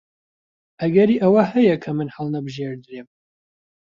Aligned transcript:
ئەگەری 0.81 1.21
ئەوە 1.23 1.43
هەیە 1.53 1.75
کە 1.83 1.91
من 1.97 2.07
هەڵنەبژێردرێم. 2.15 3.07